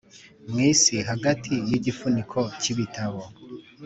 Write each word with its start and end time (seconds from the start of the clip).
mwisi 0.49 0.95
hagati 1.09 1.53
yigifuniko 1.69 2.39
cyibitabo, 2.61 3.21